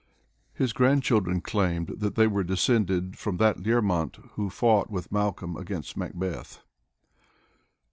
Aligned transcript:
His 0.55 0.73
grandchildren 0.73 1.41
claimed 1.41 1.89
that 1.99 2.15
they 2.15 2.25
were 2.25 2.43
descended 2.43 3.19
from 3.19 3.37
that 3.37 3.57
Learmont 3.57 4.31
who 4.31 4.49
fought 4.49 4.89
with 4.89 5.11
Malcolm 5.11 5.55
against 5.55 5.95
Macbeth. 5.95 6.63